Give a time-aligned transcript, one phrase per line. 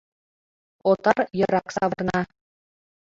[0.89, 2.21] Отар йырак савырна.